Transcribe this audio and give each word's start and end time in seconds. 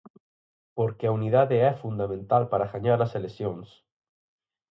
Porque 0.77 1.05
"a 1.07 1.15
unidade 1.19 1.55
é 1.69 1.71
fundamental 1.83 2.43
para 2.51 2.69
gañar 2.73 2.99
as 3.01 3.11
eleccións". 3.19 3.69